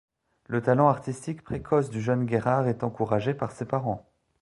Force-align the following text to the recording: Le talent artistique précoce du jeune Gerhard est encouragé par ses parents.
Le 0.47 0.63
talent 0.63 0.87
artistique 0.87 1.43
précoce 1.43 1.91
du 1.91 2.01
jeune 2.01 2.27
Gerhard 2.27 2.67
est 2.67 2.83
encouragé 2.83 3.35
par 3.35 3.51
ses 3.51 3.65
parents. 3.65 4.09